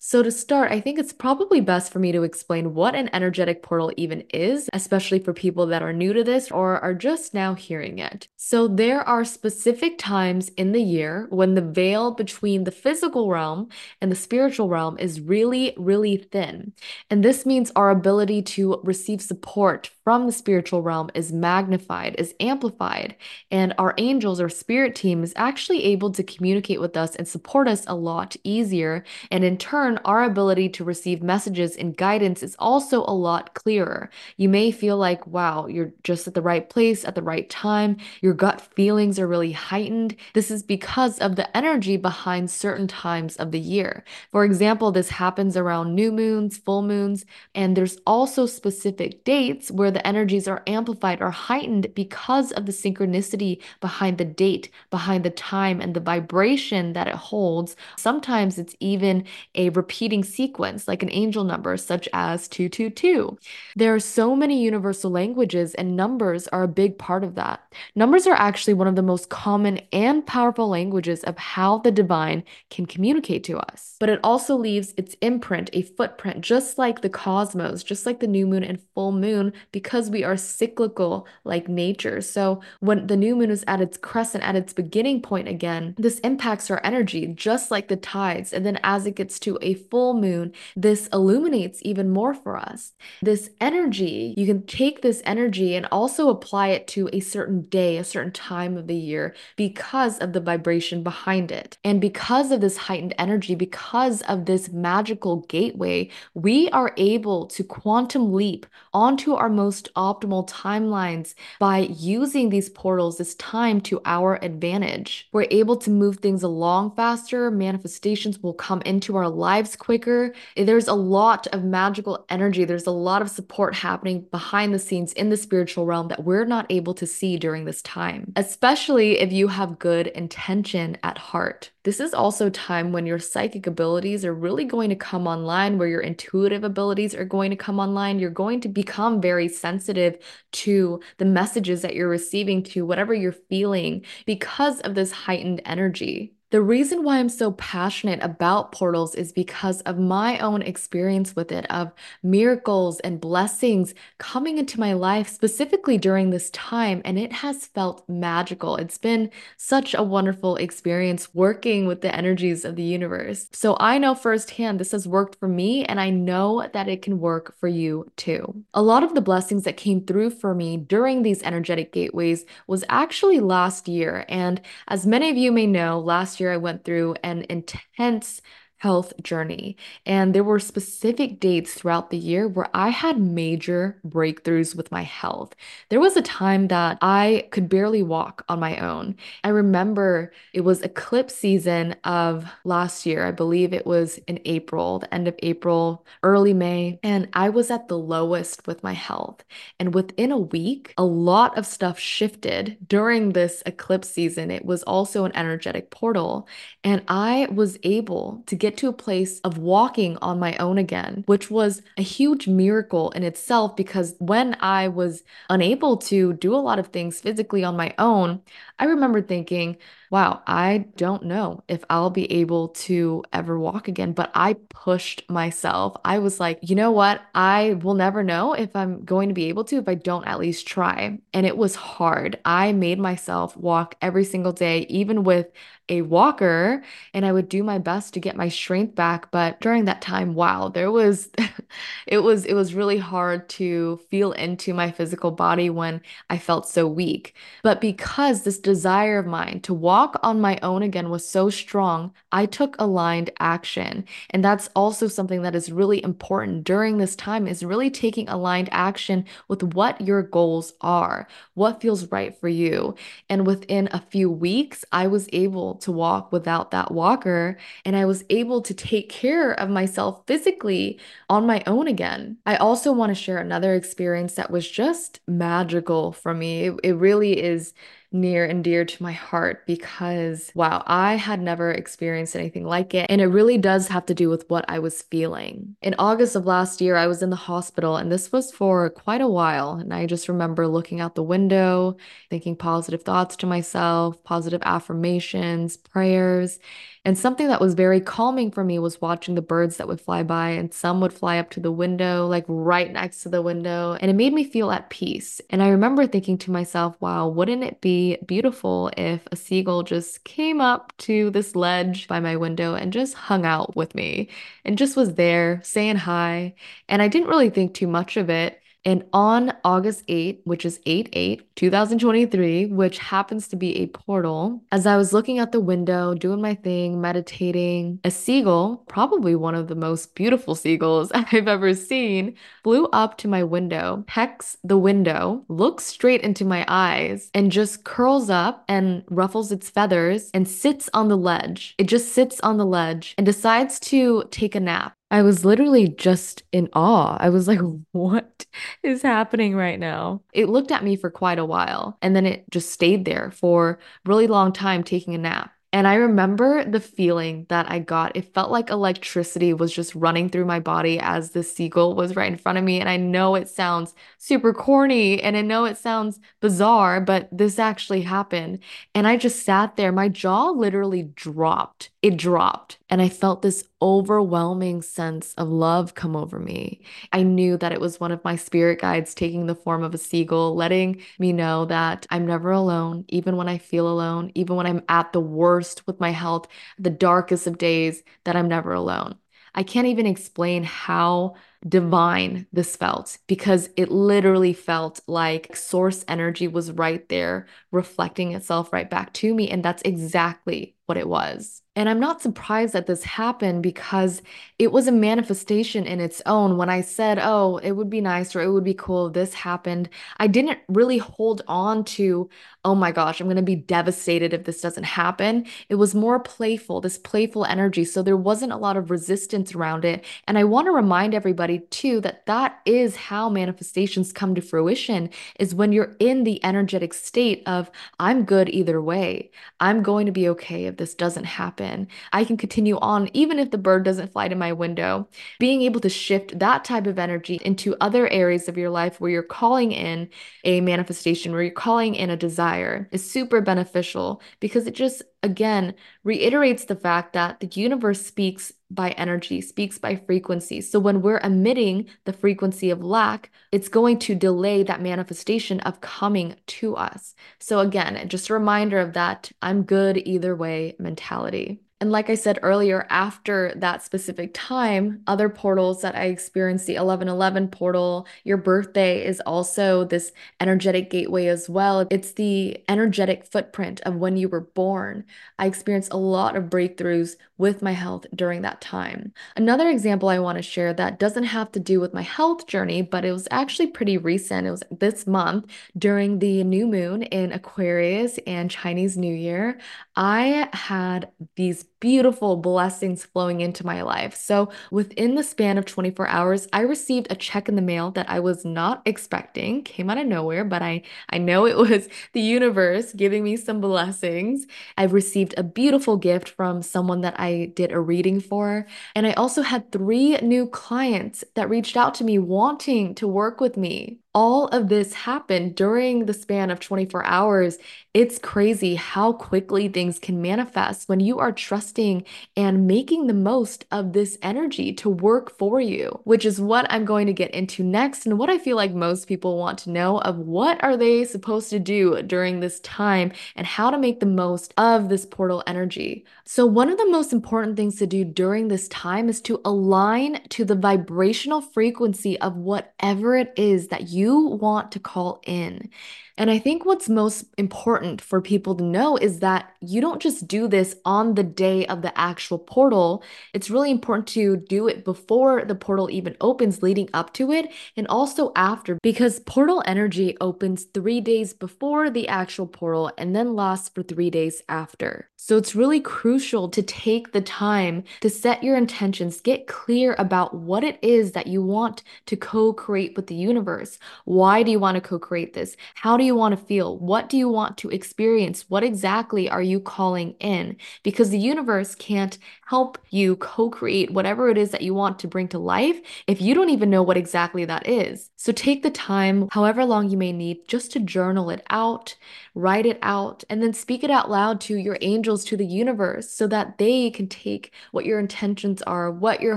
So, 0.04 0.20
to 0.24 0.32
start, 0.32 0.72
I 0.72 0.80
think 0.80 0.98
it's 0.98 1.12
probably 1.12 1.60
best 1.60 1.92
for 1.92 2.00
me 2.00 2.10
to 2.10 2.24
explain 2.24 2.74
what 2.74 2.96
an 2.96 3.08
energetic 3.12 3.62
portal 3.62 3.92
even 3.96 4.22
is, 4.34 4.68
especially 4.72 5.20
for 5.20 5.32
people 5.32 5.66
that 5.66 5.80
are 5.80 5.92
new 5.92 6.12
to 6.12 6.24
this 6.24 6.50
or 6.50 6.80
are 6.80 6.92
just 6.92 7.34
now 7.34 7.54
hearing 7.54 8.00
it. 8.00 8.26
So, 8.36 8.66
there 8.66 9.08
are 9.08 9.24
specific 9.24 9.98
times 9.98 10.48
in 10.56 10.72
the 10.72 10.82
year 10.82 11.28
when 11.30 11.54
the 11.54 11.62
veil 11.62 12.10
between 12.10 12.64
the 12.64 12.72
physical 12.72 13.30
realm 13.30 13.68
and 14.00 14.10
the 14.10 14.16
spiritual 14.16 14.68
realm 14.68 14.98
is 14.98 15.20
really, 15.20 15.72
really 15.78 16.16
thin. 16.16 16.72
And 17.08 17.24
this 17.24 17.46
means 17.46 17.70
our 17.76 17.90
ability 17.90 18.42
to 18.42 18.80
receive 18.82 19.22
support 19.22 19.88
from 20.04 20.26
the 20.26 20.32
spiritual 20.32 20.82
realm 20.82 21.10
is 21.14 21.32
magnified, 21.32 22.16
is 22.18 22.34
amplified, 22.40 23.14
and 23.50 23.72
our 23.78 23.94
angels 23.98 24.40
or 24.40 24.48
spirit 24.48 24.94
team 24.94 25.22
is 25.22 25.32
actually 25.36 25.84
able 25.84 26.10
to 26.10 26.24
communicate 26.24 26.80
with 26.80 26.96
us 26.96 27.14
and 27.14 27.28
support 27.28 27.68
us 27.68 27.84
a 27.86 27.94
lot 27.94 28.36
easier. 28.42 29.04
And 29.30 29.44
in 29.44 29.56
turn, 29.58 29.98
our 30.04 30.24
ability 30.24 30.70
to 30.70 30.84
receive 30.84 31.22
messages 31.22 31.76
and 31.76 31.96
guidance 31.96 32.42
is 32.42 32.56
also 32.58 33.04
a 33.04 33.14
lot 33.14 33.54
clearer. 33.54 34.10
You 34.36 34.48
may 34.48 34.72
feel 34.72 34.96
like, 34.96 35.24
wow, 35.26 35.66
you're 35.66 35.92
just 36.02 36.26
at 36.26 36.34
the 36.34 36.42
right 36.42 36.68
place 36.68 37.04
at 37.04 37.14
the 37.14 37.22
right 37.22 37.48
time. 37.48 37.98
Your 38.20 38.34
gut 38.34 38.60
feelings 38.60 39.18
are 39.18 39.28
really 39.28 39.52
heightened. 39.52 40.16
This 40.34 40.50
is 40.50 40.62
because 40.62 41.18
of 41.20 41.36
the 41.36 41.56
energy 41.56 41.96
behind 41.96 42.50
certain 42.50 42.88
times 42.88 43.36
of 43.36 43.52
the 43.52 43.60
year. 43.60 44.04
For 44.32 44.44
example, 44.44 44.90
this 44.90 45.10
happens 45.10 45.56
around 45.56 45.94
new 45.94 46.10
moons, 46.10 46.58
full 46.58 46.82
moons, 46.82 47.24
and 47.54 47.76
there's 47.76 47.98
also 48.06 48.46
specific 48.46 49.24
dates 49.24 49.70
where 49.70 49.91
the 49.92 50.06
energies 50.06 50.48
are 50.48 50.62
amplified 50.66 51.20
or 51.20 51.30
heightened 51.30 51.94
because 51.94 52.52
of 52.52 52.66
the 52.66 52.72
synchronicity 52.72 53.60
behind 53.80 54.18
the 54.18 54.24
date, 54.24 54.70
behind 54.90 55.24
the 55.24 55.30
time, 55.30 55.80
and 55.80 55.94
the 55.94 56.00
vibration 56.00 56.92
that 56.94 57.08
it 57.08 57.14
holds. 57.14 57.76
Sometimes 57.96 58.58
it's 58.58 58.74
even 58.80 59.24
a 59.54 59.70
repeating 59.70 60.24
sequence, 60.24 60.88
like 60.88 61.02
an 61.02 61.10
angel 61.12 61.44
number, 61.44 61.76
such 61.76 62.08
as 62.12 62.48
222. 62.48 63.38
There 63.76 63.94
are 63.94 64.00
so 64.00 64.34
many 64.34 64.62
universal 64.62 65.10
languages, 65.10 65.74
and 65.74 65.96
numbers 65.96 66.48
are 66.48 66.62
a 66.62 66.68
big 66.68 66.98
part 66.98 67.24
of 67.24 67.34
that. 67.36 67.60
Numbers 67.94 68.26
are 68.26 68.34
actually 68.34 68.74
one 68.74 68.88
of 68.88 68.96
the 68.96 69.02
most 69.02 69.28
common 69.28 69.80
and 69.92 70.26
powerful 70.26 70.68
languages 70.68 71.22
of 71.24 71.38
how 71.38 71.78
the 71.78 71.90
divine 71.90 72.44
can 72.70 72.86
communicate 72.86 73.44
to 73.44 73.58
us. 73.58 73.96
But 74.00 74.08
it 74.08 74.20
also 74.22 74.56
leaves 74.56 74.94
its 74.96 75.16
imprint, 75.20 75.70
a 75.72 75.82
footprint, 75.82 76.40
just 76.40 76.78
like 76.78 77.00
the 77.00 77.08
cosmos, 77.08 77.82
just 77.82 78.06
like 78.06 78.20
the 78.20 78.26
new 78.26 78.46
moon 78.46 78.64
and 78.64 78.80
full 78.94 79.12
moon, 79.12 79.52
because 79.82 80.10
we 80.10 80.22
are 80.22 80.36
cyclical 80.36 81.26
like 81.44 81.68
nature. 81.68 82.20
So 82.20 82.62
when 82.80 83.06
the 83.08 83.16
new 83.16 83.34
moon 83.34 83.50
is 83.50 83.64
at 83.66 83.80
its 83.80 83.96
crescent, 83.96 84.44
at 84.44 84.56
its 84.56 84.72
beginning 84.72 85.22
point 85.22 85.48
again, 85.48 85.94
this 85.98 86.20
impacts 86.20 86.70
our 86.70 86.80
energy 86.84 87.26
just 87.26 87.70
like 87.70 87.88
the 87.88 87.96
tides. 87.96 88.52
And 88.52 88.64
then 88.64 88.78
as 88.84 89.06
it 89.06 89.16
gets 89.16 89.40
to 89.40 89.58
a 89.60 89.74
full 89.74 90.14
moon, 90.14 90.52
this 90.76 91.08
illuminates 91.12 91.80
even 91.82 92.10
more 92.10 92.32
for 92.32 92.56
us. 92.56 92.92
This 93.22 93.50
energy, 93.60 94.34
you 94.36 94.46
can 94.46 94.64
take 94.66 95.02
this 95.02 95.22
energy 95.24 95.74
and 95.74 95.86
also 95.86 96.28
apply 96.28 96.68
it 96.68 96.86
to 96.88 97.08
a 97.12 97.20
certain 97.20 97.62
day, 97.62 97.96
a 97.96 98.04
certain 98.04 98.32
time 98.32 98.76
of 98.76 98.86
the 98.86 98.94
year 98.94 99.34
because 99.56 100.18
of 100.18 100.32
the 100.32 100.40
vibration 100.40 101.02
behind 101.02 101.50
it. 101.50 101.76
And 101.82 102.00
because 102.00 102.52
of 102.52 102.60
this 102.60 102.76
heightened 102.76 103.14
energy, 103.18 103.54
because 103.54 104.22
of 104.22 104.46
this 104.46 104.70
magical 104.70 105.40
gateway, 105.48 106.10
we 106.34 106.68
are 106.70 106.94
able 106.96 107.46
to 107.46 107.64
quantum 107.64 108.32
leap 108.32 108.66
onto 108.92 109.34
our 109.34 109.48
most 109.48 109.71
most 109.72 109.88
optimal 109.94 110.46
timelines 110.46 111.34
by 111.58 111.78
using 111.78 112.50
these 112.50 112.68
portals, 112.68 113.16
this 113.16 113.34
time 113.36 113.80
to 113.80 114.02
our 114.04 114.38
advantage. 114.42 115.30
We're 115.32 115.46
able 115.50 115.78
to 115.78 115.88
move 115.88 116.18
things 116.18 116.42
along 116.42 116.94
faster, 116.94 117.50
manifestations 117.50 118.38
will 118.42 118.52
come 118.52 118.82
into 118.82 119.16
our 119.16 119.30
lives 119.30 119.74
quicker. 119.74 120.34
There's 120.58 120.88
a 120.88 120.94
lot 120.94 121.46
of 121.54 121.64
magical 121.64 122.26
energy, 122.28 122.66
there's 122.66 122.86
a 122.86 122.90
lot 122.90 123.22
of 123.22 123.30
support 123.30 123.74
happening 123.74 124.26
behind 124.30 124.74
the 124.74 124.78
scenes 124.78 125.14
in 125.14 125.30
the 125.30 125.38
spiritual 125.38 125.86
realm 125.86 126.08
that 126.08 126.22
we're 126.22 126.44
not 126.44 126.66
able 126.68 126.92
to 126.92 127.06
see 127.06 127.38
during 127.38 127.64
this 127.64 127.80
time, 127.80 128.30
especially 128.36 129.20
if 129.20 129.32
you 129.32 129.48
have 129.48 129.78
good 129.78 130.08
intention 130.08 130.98
at 131.02 131.16
heart. 131.16 131.70
This 131.84 131.98
is 131.98 132.14
also 132.14 132.48
time 132.50 132.92
when 132.92 133.06
your 133.06 133.18
psychic 133.18 133.66
abilities 133.66 134.24
are 134.24 134.34
really 134.34 134.64
going 134.64 134.90
to 134.90 134.96
come 134.96 135.26
online, 135.26 135.78
where 135.78 135.88
your 135.88 136.00
intuitive 136.00 136.62
abilities 136.62 137.14
are 137.14 137.24
going 137.24 137.50
to 137.50 137.56
come 137.56 137.80
online. 137.80 138.20
You're 138.20 138.30
going 138.30 138.60
to 138.60 138.68
become 138.68 139.20
very 139.20 139.48
sensitive 139.48 140.18
to 140.52 141.00
the 141.18 141.24
messages 141.24 141.82
that 141.82 141.96
you're 141.96 142.08
receiving, 142.08 142.62
to 142.64 142.86
whatever 142.86 143.14
you're 143.14 143.32
feeling 143.32 144.04
because 144.26 144.80
of 144.80 144.94
this 144.94 145.10
heightened 145.10 145.60
energy. 145.64 146.34
The 146.52 146.60
reason 146.60 147.02
why 147.02 147.16
I'm 147.16 147.30
so 147.30 147.52
passionate 147.52 148.22
about 148.22 148.72
portals 148.72 149.14
is 149.14 149.32
because 149.32 149.80
of 149.82 149.98
my 149.98 150.38
own 150.40 150.60
experience 150.60 151.34
with 151.34 151.50
it, 151.50 151.64
of 151.70 151.92
miracles 152.22 153.00
and 153.00 153.18
blessings 153.18 153.94
coming 154.18 154.58
into 154.58 154.78
my 154.78 154.92
life 154.92 155.30
specifically 155.30 155.96
during 155.96 156.28
this 156.28 156.50
time. 156.50 157.00
And 157.06 157.18
it 157.18 157.32
has 157.32 157.64
felt 157.68 158.06
magical. 158.06 158.76
It's 158.76 158.98
been 158.98 159.30
such 159.56 159.94
a 159.94 160.02
wonderful 160.02 160.56
experience 160.56 161.34
working 161.34 161.86
with 161.86 162.02
the 162.02 162.14
energies 162.14 162.66
of 162.66 162.76
the 162.76 162.82
universe. 162.82 163.48
So 163.52 163.74
I 163.80 163.96
know 163.96 164.14
firsthand 164.14 164.78
this 164.78 164.92
has 164.92 165.08
worked 165.08 165.38
for 165.40 165.48
me, 165.48 165.86
and 165.86 165.98
I 165.98 166.10
know 166.10 166.68
that 166.74 166.86
it 166.86 167.00
can 167.00 167.18
work 167.18 167.56
for 167.60 167.68
you 167.68 168.12
too. 168.18 168.62
A 168.74 168.82
lot 168.82 169.02
of 169.02 169.14
the 169.14 169.22
blessings 169.22 169.64
that 169.64 169.78
came 169.78 170.04
through 170.04 170.28
for 170.28 170.54
me 170.54 170.76
during 170.76 171.22
these 171.22 171.42
energetic 171.44 171.94
gateways 171.94 172.44
was 172.66 172.84
actually 172.90 173.40
last 173.40 173.88
year. 173.88 174.26
And 174.28 174.60
as 174.88 175.06
many 175.06 175.30
of 175.30 175.38
you 175.38 175.50
may 175.50 175.66
know, 175.66 175.98
last 175.98 176.40
year, 176.40 176.41
year, 176.42 176.52
I 176.52 176.58
went 176.58 176.84
through 176.84 177.16
an 177.22 177.46
intense 177.48 178.42
health 178.82 179.12
journey. 179.22 179.76
And 180.06 180.34
there 180.34 180.42
were 180.42 180.58
specific 180.58 181.38
dates 181.38 181.72
throughout 181.72 182.10
the 182.10 182.18
year 182.18 182.48
where 182.48 182.68
I 182.74 182.88
had 182.88 183.16
major 183.20 184.00
breakthroughs 184.04 184.74
with 184.74 184.90
my 184.90 185.02
health. 185.02 185.54
There 185.88 186.00
was 186.00 186.16
a 186.16 186.22
time 186.22 186.66
that 186.66 186.98
I 187.00 187.46
could 187.52 187.68
barely 187.68 188.02
walk 188.02 188.44
on 188.48 188.58
my 188.58 188.76
own. 188.78 189.14
I 189.44 189.50
remember 189.50 190.32
it 190.52 190.62
was 190.62 190.82
eclipse 190.82 191.36
season 191.36 191.94
of 192.02 192.44
last 192.64 193.06
year. 193.06 193.24
I 193.24 193.30
believe 193.30 193.72
it 193.72 193.86
was 193.86 194.18
in 194.26 194.40
April, 194.46 194.98
the 194.98 195.14
end 195.14 195.28
of 195.28 195.36
April, 195.44 196.04
early 196.24 196.52
May, 196.52 196.98
and 197.04 197.28
I 197.34 197.50
was 197.50 197.70
at 197.70 197.86
the 197.86 197.98
lowest 197.98 198.66
with 198.66 198.82
my 198.82 198.94
health. 198.94 199.44
And 199.78 199.94
within 199.94 200.32
a 200.32 200.38
week, 200.38 200.92
a 200.98 201.04
lot 201.04 201.56
of 201.56 201.66
stuff 201.66 202.00
shifted 202.00 202.78
during 202.88 203.30
this 203.30 203.62
eclipse 203.64 204.10
season. 204.10 204.50
It 204.50 204.64
was 204.64 204.82
also 204.82 205.24
an 205.24 205.36
energetic 205.36 205.92
portal, 205.92 206.48
and 206.82 207.04
I 207.06 207.46
was 207.52 207.78
able 207.84 208.42
to 208.46 208.56
get 208.56 208.71
get 208.72 208.78
to 208.78 208.88
a 208.88 208.92
place 208.92 209.38
of 209.40 209.58
walking 209.58 210.16
on 210.22 210.38
my 210.38 210.56
own 210.56 210.78
again, 210.78 211.24
which 211.26 211.50
was 211.50 211.82
a 211.98 212.02
huge 212.02 212.48
miracle 212.48 213.10
in 213.10 213.22
itself 213.22 213.76
because 213.76 214.14
when 214.18 214.56
I 214.60 214.88
was 214.88 215.22
unable 215.50 215.98
to 215.98 216.32
do 216.34 216.54
a 216.54 216.56
lot 216.56 216.78
of 216.78 216.88
things 216.88 217.20
physically 217.20 217.64
on 217.64 217.76
my 217.76 217.94
own, 217.98 218.40
I 218.78 218.86
remember 218.86 219.20
thinking, 219.20 219.76
wow, 220.10 220.42
I 220.46 220.86
don't 220.96 221.24
know 221.24 221.62
if 221.68 221.84
I'll 221.90 222.10
be 222.10 222.30
able 222.32 222.68
to 222.68 223.24
ever 223.32 223.58
walk 223.58 223.88
again. 223.88 224.12
But 224.12 224.30
I 224.34 224.54
pushed 224.70 225.28
myself. 225.30 225.96
I 226.04 226.18
was 226.18 226.40
like, 226.40 226.58
you 226.62 226.74
know 226.74 226.90
what? 226.92 227.22
I 227.34 227.74
will 227.82 227.94
never 227.94 228.22
know 228.22 228.52
if 228.52 228.74
I'm 228.74 229.04
going 229.04 229.28
to 229.28 229.34
be 229.34 229.46
able 229.48 229.64
to 229.64 229.76
if 229.76 229.88
I 229.88 229.94
don't 229.94 230.26
at 230.26 230.38
least 230.38 230.66
try. 230.66 231.18
And 231.32 231.46
it 231.46 231.56
was 231.56 231.74
hard. 231.74 232.38
I 232.44 232.72
made 232.72 232.98
myself 232.98 233.56
walk 233.56 233.94
every 234.02 234.24
single 234.24 234.52
day, 234.52 234.80
even 234.88 235.24
with 235.24 235.46
a 235.88 236.02
walker, 236.02 236.82
and 237.12 237.26
I 237.26 237.32
would 237.32 237.48
do 237.48 237.62
my 237.62 237.78
best 237.78 238.14
to 238.14 238.20
get 238.20 238.36
my 238.36 238.48
strength 238.48 238.94
back. 238.94 239.30
But 239.30 239.60
during 239.60 239.84
that 239.86 240.00
time, 240.00 240.34
wow, 240.34 240.68
there 240.68 240.90
was, 240.90 241.30
it 242.06 242.18
was, 242.18 242.44
it 242.44 242.54
was 242.54 242.74
really 242.74 242.98
hard 242.98 243.48
to 243.50 244.00
feel 244.08 244.32
into 244.32 244.74
my 244.74 244.90
physical 244.90 245.30
body 245.30 245.70
when 245.70 246.00
I 246.30 246.38
felt 246.38 246.68
so 246.68 246.86
weak. 246.86 247.34
But 247.62 247.80
because 247.80 248.42
this 248.42 248.58
desire 248.58 249.18
of 249.18 249.26
mine 249.26 249.60
to 249.62 249.74
walk 249.74 250.18
on 250.22 250.40
my 250.40 250.58
own 250.62 250.82
again 250.82 251.10
was 251.10 251.26
so 251.26 251.50
strong, 251.50 252.12
I 252.30 252.46
took 252.46 252.76
aligned 252.78 253.30
action. 253.40 254.04
And 254.30 254.44
that's 254.44 254.70
also 254.74 255.08
something 255.08 255.42
that 255.42 255.54
is 255.54 255.72
really 255.72 256.02
important 256.02 256.64
during 256.64 256.98
this 256.98 257.16
time 257.16 257.46
is 257.46 257.64
really 257.64 257.90
taking 257.90 258.28
aligned 258.28 258.68
action 258.72 259.24
with 259.48 259.62
what 259.62 260.00
your 260.00 260.22
goals 260.22 260.72
are, 260.80 261.26
what 261.54 261.80
feels 261.80 262.10
right 262.10 262.38
for 262.38 262.48
you. 262.48 262.94
And 263.28 263.46
within 263.46 263.88
a 263.92 264.00
few 264.00 264.30
weeks, 264.30 264.84
I 264.92 265.06
was 265.06 265.28
able 265.32 265.71
to 265.80 265.92
walk 265.92 266.32
without 266.32 266.70
that 266.70 266.92
walker 266.92 267.56
and 267.84 267.96
I 267.96 268.04
was 268.04 268.24
able 268.30 268.62
to 268.62 268.74
take 268.74 269.08
care 269.08 269.52
of 269.52 269.70
myself 269.70 270.22
physically 270.26 271.00
on 271.28 271.46
my 271.46 271.62
own 271.66 271.88
again. 271.88 272.38
I 272.46 272.56
also 272.56 272.92
want 272.92 273.10
to 273.10 273.14
share 273.14 273.38
another 273.38 273.74
experience 273.74 274.34
that 274.34 274.50
was 274.50 274.68
just 274.70 275.20
magical 275.26 276.12
for 276.12 276.34
me. 276.34 276.66
It, 276.66 276.80
it 276.84 276.92
really 276.92 277.40
is 277.40 277.74
near 278.12 278.44
and 278.44 278.62
dear 278.62 278.84
to 278.84 279.02
my 279.02 279.12
heart 279.12 279.66
because, 279.66 280.50
wow, 280.54 280.82
I 280.86 281.14
had 281.14 281.40
never 281.40 281.70
experienced 281.70 282.36
anything 282.36 282.64
like 282.64 282.94
it. 282.94 283.06
And 283.08 283.20
it 283.20 283.26
really 283.26 283.58
does 283.58 283.88
have 283.88 284.06
to 284.06 284.14
do 284.14 284.28
with 284.28 284.48
what 284.48 284.64
I 284.68 284.78
was 284.78 285.02
feeling. 285.02 285.76
In 285.82 285.94
August 285.98 286.36
of 286.36 286.46
last 286.46 286.80
year, 286.80 286.96
I 286.96 287.06
was 287.06 287.22
in 287.22 287.30
the 287.30 287.36
hospital, 287.36 287.96
and 287.96 288.10
this 288.10 288.32
was 288.32 288.52
for 288.52 288.90
quite 288.90 289.20
a 289.20 289.28
while. 289.28 289.74
And 289.74 289.92
I 289.92 290.06
just 290.06 290.28
remember 290.28 290.66
looking 290.66 291.00
out 291.00 291.14
the 291.14 291.22
window, 291.22 291.96
thinking 292.30 292.56
positive 292.56 293.02
thoughts 293.02 293.36
to 293.36 293.46
myself, 293.46 294.22
positive 294.24 294.62
affirmations, 294.64 295.76
prayers. 295.76 296.58
And 297.04 297.18
something 297.18 297.48
that 297.48 297.60
was 297.60 297.74
very 297.74 298.00
calming 298.00 298.52
for 298.52 298.62
me 298.62 298.78
was 298.78 299.00
watching 299.00 299.34
the 299.34 299.42
birds 299.42 299.76
that 299.76 299.88
would 299.88 300.00
fly 300.00 300.22
by, 300.22 300.50
and 300.50 300.72
some 300.72 301.00
would 301.00 301.12
fly 301.12 301.38
up 301.38 301.50
to 301.50 301.60
the 301.60 301.72
window, 301.72 302.28
like 302.28 302.44
right 302.46 302.92
next 302.92 303.24
to 303.24 303.28
the 303.28 303.42
window. 303.42 303.96
And 304.00 304.08
it 304.08 304.14
made 304.14 304.32
me 304.32 304.44
feel 304.44 304.70
at 304.70 304.88
peace. 304.88 305.40
And 305.50 305.64
I 305.64 305.70
remember 305.70 306.06
thinking 306.06 306.38
to 306.38 306.52
myself, 306.52 306.94
wow, 307.00 307.26
wouldn't 307.26 307.64
it 307.64 307.80
be 307.80 308.18
beautiful 308.24 308.92
if 308.96 309.26
a 309.32 309.36
seagull 309.36 309.82
just 309.82 310.22
came 310.22 310.60
up 310.60 310.92
to 310.98 311.30
this 311.30 311.56
ledge 311.56 312.06
by 312.06 312.20
my 312.20 312.36
window 312.36 312.74
and 312.74 312.92
just 312.92 313.14
hung 313.14 313.44
out 313.44 313.74
with 313.74 313.96
me 313.96 314.28
and 314.64 314.78
just 314.78 314.96
was 314.96 315.14
there 315.14 315.60
saying 315.64 315.96
hi? 315.96 316.54
And 316.88 317.02
I 317.02 317.08
didn't 317.08 317.28
really 317.28 317.50
think 317.50 317.74
too 317.74 317.88
much 317.88 318.16
of 318.16 318.30
it. 318.30 318.61
And 318.84 319.04
on 319.12 319.52
August 319.64 320.04
8, 320.08 320.42
which 320.44 320.64
is 320.64 320.80
8 320.86 321.08
8, 321.12 321.56
2023, 321.56 322.66
which 322.66 322.98
happens 322.98 323.48
to 323.48 323.56
be 323.56 323.76
a 323.76 323.86
portal, 323.86 324.62
as 324.72 324.86
I 324.86 324.96
was 324.96 325.12
looking 325.12 325.38
out 325.38 325.52
the 325.52 325.60
window, 325.60 326.14
doing 326.14 326.40
my 326.40 326.54
thing, 326.54 327.00
meditating, 327.00 328.00
a 328.04 328.10
seagull, 328.10 328.84
probably 328.88 329.34
one 329.34 329.54
of 329.54 329.68
the 329.68 329.74
most 329.74 330.14
beautiful 330.14 330.54
seagulls 330.54 331.12
I've 331.14 331.48
ever 331.48 331.74
seen, 331.74 332.34
flew 332.64 332.86
up 332.86 333.18
to 333.18 333.28
my 333.28 333.44
window, 333.44 334.04
pecks 334.06 334.56
the 334.64 334.78
window, 334.78 335.44
looks 335.48 335.84
straight 335.84 336.22
into 336.22 336.44
my 336.44 336.64
eyes, 336.66 337.30
and 337.34 337.52
just 337.52 337.84
curls 337.84 338.30
up 338.30 338.64
and 338.68 339.04
ruffles 339.08 339.52
its 339.52 339.70
feathers 339.70 340.30
and 340.34 340.48
sits 340.48 340.90
on 340.92 341.08
the 341.08 341.16
ledge. 341.16 341.74
It 341.78 341.84
just 341.84 342.12
sits 342.12 342.40
on 342.40 342.56
the 342.56 342.66
ledge 342.66 343.14
and 343.16 343.24
decides 343.24 343.78
to 343.80 344.24
take 344.30 344.54
a 344.54 344.60
nap. 344.60 344.94
I 345.12 345.22
was 345.22 345.44
literally 345.44 345.88
just 345.88 346.42
in 346.52 346.68
awe. 346.72 347.16
I 347.20 347.28
was 347.28 347.46
like, 347.46 347.60
what 347.92 348.46
is 348.82 349.02
happening 349.02 349.54
right 349.54 349.78
now? 349.78 350.22
It 350.32 350.48
looked 350.48 350.72
at 350.72 350.84
me 350.84 350.96
for 350.96 351.10
quite 351.10 351.38
a 351.38 351.44
while 351.44 351.98
and 352.02 352.16
then 352.16 352.26
it 352.26 352.50
just 352.50 352.70
stayed 352.72 353.04
there 353.04 353.30
for 353.30 353.70
a 354.06 354.08
really 354.08 354.26
long 354.26 354.52
time 354.52 354.82
taking 354.82 355.14
a 355.14 355.18
nap. 355.18 355.52
And 355.74 355.86
I 355.88 355.94
remember 355.94 356.64
the 356.64 356.80
feeling 356.80 357.46
that 357.48 357.70
I 357.70 357.78
got. 357.78 358.14
It 358.16 358.34
felt 358.34 358.50
like 358.50 358.68
electricity 358.68 359.54
was 359.54 359.72
just 359.72 359.94
running 359.94 360.28
through 360.28 360.44
my 360.46 360.60
body 360.60 360.98
as 361.00 361.30
the 361.30 361.42
seagull 361.42 361.94
was 361.94 362.16
right 362.16 362.30
in 362.30 362.36
front 362.38 362.58
of 362.58 362.64
me. 362.64 362.80
And 362.80 362.90
I 362.90 362.98
know 362.98 363.34
it 363.36 363.48
sounds 363.48 363.94
super 364.18 364.52
corny 364.52 365.22
and 365.22 365.36
I 365.36 365.42
know 365.42 365.64
it 365.64 365.78
sounds 365.78 366.20
bizarre, 366.40 367.00
but 367.00 367.28
this 367.32 367.58
actually 367.58 368.02
happened. 368.02 368.58
And 368.94 369.06
I 369.06 369.16
just 369.16 369.44
sat 369.46 369.76
there. 369.76 369.92
My 369.92 370.08
jaw 370.10 370.50
literally 370.50 371.04
dropped. 371.04 371.90
It 372.02 372.16
dropped. 372.16 372.78
And 372.90 373.00
I 373.00 373.08
felt 373.08 373.42
this 373.42 373.62
overwhelming 373.80 374.82
sense 374.82 375.34
of 375.34 375.48
love 375.48 375.94
come 375.94 376.16
over 376.16 376.40
me. 376.40 376.80
I 377.12 377.22
knew 377.22 377.56
that 377.58 377.70
it 377.70 377.80
was 377.80 378.00
one 378.00 378.10
of 378.10 378.24
my 378.24 378.34
spirit 378.34 378.80
guides 378.80 379.14
taking 379.14 379.46
the 379.46 379.54
form 379.54 379.84
of 379.84 379.94
a 379.94 379.98
seagull, 379.98 380.56
letting 380.56 381.00
me 381.20 381.32
know 381.32 381.64
that 381.66 382.04
I'm 382.10 382.26
never 382.26 382.50
alone, 382.50 383.04
even 383.08 383.36
when 383.36 383.48
I 383.48 383.58
feel 383.58 383.88
alone, 383.88 384.32
even 384.34 384.56
when 384.56 384.66
I'm 384.66 384.82
at 384.88 385.12
the 385.12 385.20
worst 385.20 385.86
with 385.86 386.00
my 386.00 386.10
health, 386.10 386.48
the 386.76 386.90
darkest 386.90 387.46
of 387.46 387.56
days, 387.56 388.02
that 388.24 388.34
I'm 388.34 388.48
never 388.48 388.72
alone. 388.72 389.14
I 389.54 389.62
can't 389.62 389.86
even 389.86 390.06
explain 390.06 390.64
how 390.64 391.36
divine 391.68 392.48
this 392.52 392.74
felt 392.74 393.18
because 393.28 393.68
it 393.76 393.92
literally 393.92 394.54
felt 394.54 395.00
like 395.06 395.54
source 395.54 396.04
energy 396.08 396.48
was 396.48 396.72
right 396.72 397.08
there, 397.08 397.46
reflecting 397.70 398.32
itself 398.32 398.72
right 398.72 398.90
back 398.90 399.12
to 399.14 399.32
me. 399.32 399.50
And 399.50 399.64
that's 399.64 399.82
exactly 399.82 400.74
what 400.86 400.98
it 400.98 401.06
was. 401.08 401.61
And 401.74 401.88
I'm 401.88 402.00
not 402.00 402.20
surprised 402.20 402.74
that 402.74 402.86
this 402.86 403.02
happened 403.02 403.62
because 403.62 404.20
it 404.58 404.72
was 404.72 404.88
a 404.88 404.92
manifestation 404.92 405.86
in 405.86 406.00
its 406.00 406.20
own. 406.26 406.58
When 406.58 406.68
I 406.68 406.82
said, 406.82 407.18
oh, 407.18 407.56
it 407.58 407.72
would 407.72 407.88
be 407.88 408.02
nice 408.02 408.36
or 408.36 408.42
it 408.42 408.50
would 408.50 408.62
be 408.62 408.74
cool 408.74 409.06
if 409.06 409.14
this 409.14 409.32
happened, 409.32 409.88
I 410.18 410.26
didn't 410.26 410.58
really 410.68 410.98
hold 410.98 411.40
on 411.48 411.84
to, 411.84 412.28
oh 412.62 412.74
my 412.74 412.92
gosh, 412.92 413.20
I'm 413.20 413.26
going 413.26 413.36
to 413.36 413.42
be 413.42 413.56
devastated 413.56 414.34
if 414.34 414.44
this 414.44 414.60
doesn't 414.60 414.84
happen. 414.84 415.46
It 415.70 415.76
was 415.76 415.94
more 415.94 416.20
playful, 416.20 416.82
this 416.82 416.98
playful 416.98 417.46
energy. 417.46 417.86
So 417.86 418.02
there 418.02 418.18
wasn't 418.18 418.52
a 418.52 418.58
lot 418.58 418.76
of 418.76 418.90
resistance 418.90 419.54
around 419.54 419.86
it. 419.86 420.04
And 420.28 420.36
I 420.36 420.44
want 420.44 420.66
to 420.66 420.72
remind 420.72 421.14
everybody 421.14 421.60
too 421.70 422.02
that 422.02 422.26
that 422.26 422.60
is 422.66 422.96
how 422.96 423.30
manifestations 423.30 424.12
come 424.12 424.34
to 424.34 424.42
fruition 424.42 425.08
is 425.40 425.54
when 425.54 425.72
you're 425.72 425.96
in 426.00 426.24
the 426.24 426.44
energetic 426.44 426.92
state 426.92 427.42
of, 427.46 427.70
I'm 427.98 428.26
good 428.26 428.50
either 428.50 428.82
way. 428.82 429.30
I'm 429.58 429.82
going 429.82 430.04
to 430.04 430.12
be 430.12 430.28
okay 430.28 430.66
if 430.66 430.76
this 430.76 430.94
doesn't 430.94 431.24
happen. 431.62 431.88
I 432.12 432.24
can 432.24 432.36
continue 432.36 432.78
on 432.78 433.08
even 433.12 433.38
if 433.38 433.50
the 433.50 433.58
bird 433.58 433.84
doesn't 433.84 434.12
fly 434.12 434.28
to 434.28 434.34
my 434.34 434.52
window. 434.52 435.08
Being 435.38 435.62
able 435.62 435.80
to 435.80 435.88
shift 435.88 436.38
that 436.38 436.64
type 436.64 436.86
of 436.86 436.98
energy 436.98 437.40
into 437.44 437.76
other 437.80 438.08
areas 438.08 438.48
of 438.48 438.58
your 438.58 438.70
life 438.70 439.00
where 439.00 439.10
you're 439.10 439.22
calling 439.22 439.72
in 439.72 440.08
a 440.44 440.60
manifestation, 440.60 441.32
where 441.32 441.42
you're 441.42 441.52
calling 441.52 441.94
in 441.94 442.10
a 442.10 442.16
desire 442.16 442.88
is 442.92 443.08
super 443.08 443.40
beneficial 443.40 444.20
because 444.40 444.66
it 444.66 444.74
just 444.74 445.02
again 445.22 445.74
reiterates 446.04 446.64
the 446.64 446.76
fact 446.76 447.12
that 447.12 447.40
the 447.40 447.48
universe 447.60 448.04
speaks 448.04 448.52
by 448.74 448.90
energy, 448.90 449.40
speaks 449.40 449.78
by 449.78 449.96
frequency. 449.96 450.60
So 450.60 450.78
when 450.78 451.02
we're 451.02 451.20
emitting 451.20 451.88
the 452.04 452.12
frequency 452.12 452.70
of 452.70 452.82
lack, 452.82 453.30
it's 453.50 453.68
going 453.68 453.98
to 454.00 454.14
delay 454.14 454.62
that 454.62 454.80
manifestation 454.80 455.60
of 455.60 455.80
coming 455.80 456.36
to 456.46 456.76
us. 456.76 457.14
So 457.38 457.60
again, 457.60 458.08
just 458.08 458.30
a 458.30 458.34
reminder 458.34 458.78
of 458.78 458.94
that 458.94 459.30
I'm 459.40 459.62
good 459.62 459.96
either 459.96 460.34
way 460.34 460.76
mentality. 460.78 461.60
And 461.82 461.90
like 461.90 462.08
I 462.08 462.14
said 462.14 462.38
earlier, 462.42 462.86
after 462.90 463.52
that 463.56 463.82
specific 463.82 464.30
time, 464.34 465.02
other 465.08 465.28
portals 465.28 465.82
that 465.82 465.96
I 465.96 466.04
experienced, 466.04 466.66
the 466.66 466.74
1111 466.74 467.48
portal, 467.48 468.06
your 468.22 468.36
birthday 468.36 469.04
is 469.04 469.20
also 469.26 469.82
this 469.82 470.12
energetic 470.38 470.90
gateway 470.90 471.26
as 471.26 471.50
well. 471.50 471.84
It's 471.90 472.12
the 472.12 472.62
energetic 472.68 473.26
footprint 473.26 473.80
of 473.80 473.96
when 473.96 474.16
you 474.16 474.28
were 474.28 474.42
born. 474.42 475.02
I 475.40 475.46
experienced 475.46 475.92
a 475.92 475.96
lot 475.96 476.36
of 476.36 476.44
breakthroughs 476.44 477.16
with 477.36 477.62
my 477.62 477.72
health 477.72 478.06
during 478.14 478.42
that 478.42 478.60
time. 478.60 479.12
Another 479.34 479.68
example 479.68 480.08
I 480.08 480.20
want 480.20 480.38
to 480.38 480.42
share 480.42 480.72
that 480.74 481.00
doesn't 481.00 481.24
have 481.24 481.50
to 481.50 481.58
do 481.58 481.80
with 481.80 481.92
my 481.92 482.02
health 482.02 482.46
journey, 482.46 482.82
but 482.82 483.04
it 483.04 483.10
was 483.10 483.26
actually 483.32 483.72
pretty 483.72 483.98
recent. 483.98 484.46
It 484.46 484.52
was 484.52 484.62
this 484.70 485.04
month 485.08 485.46
during 485.76 486.20
the 486.20 486.44
new 486.44 486.68
moon 486.68 487.02
in 487.02 487.32
Aquarius 487.32 488.20
and 488.24 488.48
Chinese 488.48 488.96
New 488.96 489.12
Year. 489.12 489.58
I 489.96 490.48
had 490.52 491.10
these 491.34 491.64
beautiful 491.82 492.36
blessings 492.36 493.04
flowing 493.04 493.40
into 493.40 493.66
my 493.66 493.82
life. 493.82 494.14
So, 494.14 494.50
within 494.70 495.16
the 495.16 495.24
span 495.24 495.58
of 495.58 495.66
24 495.66 496.06
hours, 496.06 496.46
I 496.52 496.60
received 496.60 497.08
a 497.10 497.16
check 497.16 497.48
in 497.48 497.56
the 497.56 497.62
mail 497.62 497.90
that 497.92 498.08
I 498.08 498.20
was 498.20 498.44
not 498.44 498.82
expecting, 498.86 499.62
came 499.64 499.90
out 499.90 499.98
of 499.98 500.06
nowhere, 500.06 500.44
but 500.44 500.62
I 500.62 500.82
I 501.10 501.18
know 501.18 501.44
it 501.46 501.56
was 501.68 501.88
the 502.12 502.20
universe 502.20 502.92
giving 502.92 503.24
me 503.24 503.36
some 503.36 503.60
blessings. 503.60 504.46
I've 504.78 504.92
received 504.92 505.34
a 505.36 505.42
beautiful 505.42 505.96
gift 505.96 506.28
from 506.28 506.62
someone 506.62 507.00
that 507.02 507.18
I 507.18 507.52
did 507.56 507.72
a 507.72 507.80
reading 507.80 508.20
for, 508.20 508.66
and 508.94 509.06
I 509.06 509.12
also 509.14 509.42
had 509.42 509.72
3 509.72 510.18
new 510.22 510.46
clients 510.46 511.24
that 511.34 511.50
reached 511.50 511.76
out 511.76 511.94
to 511.96 512.04
me 512.04 512.18
wanting 512.18 512.94
to 512.96 513.08
work 513.08 513.40
with 513.40 513.56
me 513.56 513.98
all 514.14 514.48
of 514.48 514.68
this 514.68 514.92
happened 514.92 515.54
during 515.54 516.04
the 516.04 516.12
span 516.12 516.50
of 516.50 516.60
24 516.60 517.04
hours. 517.04 517.56
It's 517.94 518.18
crazy 518.18 518.74
how 518.74 519.12
quickly 519.12 519.68
things 519.68 519.98
can 519.98 520.20
manifest 520.20 520.88
when 520.88 521.00
you 521.00 521.18
are 521.18 521.32
trusting 521.32 522.04
and 522.36 522.66
making 522.66 523.06
the 523.06 523.14
most 523.14 523.64
of 523.70 523.92
this 523.92 524.18
energy 524.22 524.72
to 524.74 524.90
work 524.90 525.36
for 525.38 525.60
you, 525.60 526.00
which 526.04 526.26
is 526.26 526.40
what 526.40 526.66
I'm 526.70 526.84
going 526.84 527.06
to 527.06 527.12
get 527.12 527.32
into 527.32 527.62
next 527.62 528.04
and 528.04 528.18
what 528.18 528.28
I 528.28 528.38
feel 528.38 528.56
like 528.56 528.74
most 528.74 529.06
people 529.06 529.38
want 529.38 529.58
to 529.60 529.70
know 529.70 529.98
of 529.98 530.18
what 530.18 530.62
are 530.62 530.76
they 530.76 531.04
supposed 531.04 531.48
to 531.50 531.58
do 531.58 532.02
during 532.02 532.40
this 532.40 532.60
time 532.60 533.12
and 533.34 533.46
how 533.46 533.70
to 533.70 533.78
make 533.78 534.00
the 534.00 534.06
most 534.06 534.52
of 534.58 534.88
this 534.88 535.06
portal 535.06 535.42
energy. 535.46 536.04
So 536.24 536.44
one 536.44 536.68
of 536.68 536.78
the 536.78 536.90
most 536.90 537.12
important 537.12 537.56
things 537.56 537.76
to 537.76 537.86
do 537.86 538.04
during 538.04 538.48
this 538.48 538.68
time 538.68 539.08
is 539.08 539.20
to 539.22 539.40
align 539.44 540.22
to 540.30 540.44
the 540.44 540.54
vibrational 540.54 541.40
frequency 541.40 542.18
of 542.20 542.36
whatever 542.36 543.16
it 543.16 543.32
is 543.36 543.68
that 543.68 543.88
you 543.88 544.01
you 544.02 544.18
want 544.40 544.72
to 544.72 544.80
call 544.80 545.20
in. 545.26 545.70
And 546.18 546.30
I 546.30 546.38
think 546.38 546.64
what's 546.64 546.88
most 546.88 547.24
important 547.38 548.00
for 548.00 548.20
people 548.20 548.54
to 548.56 548.64
know 548.64 548.96
is 548.96 549.20
that 549.20 549.54
you 549.60 549.80
don't 549.80 550.02
just 550.02 550.28
do 550.28 550.46
this 550.48 550.76
on 550.84 551.14
the 551.14 551.22
day 551.22 551.66
of 551.66 551.82
the 551.82 551.96
actual 551.98 552.38
portal. 552.38 553.02
It's 553.32 553.50
really 553.50 553.70
important 553.70 554.08
to 554.08 554.36
do 554.36 554.68
it 554.68 554.84
before 554.84 555.44
the 555.44 555.54
portal 555.54 555.90
even 555.90 556.16
opens, 556.20 556.62
leading 556.62 556.88
up 556.92 557.12
to 557.14 557.32
it, 557.32 557.50
and 557.76 557.86
also 557.88 558.32
after, 558.36 558.78
because 558.82 559.20
portal 559.20 559.62
energy 559.66 560.16
opens 560.20 560.64
three 560.64 561.00
days 561.00 561.32
before 561.32 561.90
the 561.90 562.08
actual 562.08 562.46
portal 562.46 562.90
and 562.98 563.14
then 563.16 563.34
lasts 563.34 563.68
for 563.68 563.82
three 563.82 564.10
days 564.10 564.42
after. 564.48 565.08
So 565.16 565.36
it's 565.36 565.54
really 565.54 565.80
crucial 565.80 566.48
to 566.48 566.62
take 566.62 567.12
the 567.12 567.20
time 567.20 567.84
to 568.00 568.10
set 568.10 568.42
your 568.42 568.56
intentions, 568.56 569.20
get 569.20 569.46
clear 569.46 569.94
about 569.96 570.34
what 570.34 570.64
it 570.64 570.80
is 570.82 571.12
that 571.12 571.28
you 571.28 571.40
want 571.40 571.84
to 572.06 572.16
co 572.16 572.52
create 572.52 572.96
with 572.96 573.06
the 573.06 573.14
universe. 573.14 573.78
Why 574.04 574.42
do 574.42 574.50
you 574.50 574.58
want 574.58 574.74
to 574.74 574.80
co 574.80 574.98
create 574.98 575.32
this? 575.34 575.56
How 575.76 575.96
do 575.96 576.02
you 576.02 576.11
want 576.14 576.38
to 576.38 576.44
feel? 576.44 576.78
What 576.78 577.08
do 577.08 577.16
you 577.16 577.28
want 577.28 577.58
to 577.58 577.70
experience? 577.70 578.44
What 578.48 578.64
exactly 578.64 579.28
are 579.28 579.42
you 579.42 579.60
calling 579.60 580.14
in? 580.20 580.56
Because 580.82 581.10
the 581.10 581.18
universe 581.18 581.74
can't 581.74 582.18
help 582.46 582.78
you 582.90 583.16
co 583.16 583.50
create 583.50 583.90
whatever 583.92 584.28
it 584.28 584.38
is 584.38 584.50
that 584.50 584.62
you 584.62 584.74
want 584.74 584.98
to 585.00 585.08
bring 585.08 585.28
to 585.28 585.38
life 585.38 585.80
if 586.06 586.20
you 586.20 586.34
don't 586.34 586.50
even 586.50 586.70
know 586.70 586.82
what 586.82 586.96
exactly 586.96 587.44
that 587.44 587.68
is. 587.68 588.10
So 588.16 588.32
take 588.32 588.62
the 588.62 588.70
time, 588.70 589.28
however 589.30 589.64
long 589.64 589.90
you 589.90 589.96
may 589.96 590.12
need, 590.12 590.48
just 590.48 590.72
to 590.72 590.80
journal 590.80 591.30
it 591.30 591.44
out, 591.50 591.96
write 592.34 592.66
it 592.66 592.78
out, 592.82 593.24
and 593.28 593.42
then 593.42 593.52
speak 593.52 593.84
it 593.84 593.90
out 593.90 594.10
loud 594.10 594.40
to 594.40 594.56
your 594.56 594.78
angels, 594.80 595.24
to 595.24 595.36
the 595.36 595.46
universe, 595.46 596.10
so 596.10 596.26
that 596.26 596.58
they 596.58 596.90
can 596.90 597.06
take 597.06 597.52
what 597.72 597.84
your 597.84 597.98
intentions 597.98 598.62
are, 598.62 598.90
what 598.90 599.20
you're 599.20 599.36